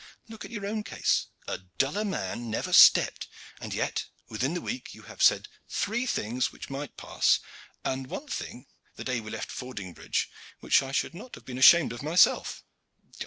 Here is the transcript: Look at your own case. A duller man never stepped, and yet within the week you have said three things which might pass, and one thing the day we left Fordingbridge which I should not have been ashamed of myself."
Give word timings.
Look 0.27 0.43
at 0.43 0.49
your 0.49 0.65
own 0.65 0.83
case. 0.83 1.27
A 1.47 1.59
duller 1.59 2.03
man 2.03 2.49
never 2.49 2.73
stepped, 2.73 3.27
and 3.59 3.71
yet 3.71 4.07
within 4.29 4.55
the 4.55 4.59
week 4.59 4.95
you 4.95 5.03
have 5.03 5.21
said 5.21 5.47
three 5.69 6.07
things 6.07 6.51
which 6.51 6.71
might 6.71 6.97
pass, 6.97 7.39
and 7.85 8.07
one 8.07 8.27
thing 8.27 8.65
the 8.95 9.03
day 9.03 9.19
we 9.21 9.29
left 9.29 9.51
Fordingbridge 9.51 10.27
which 10.59 10.81
I 10.81 10.91
should 10.91 11.13
not 11.13 11.35
have 11.35 11.45
been 11.45 11.59
ashamed 11.59 11.93
of 11.93 12.01
myself." 12.01 12.63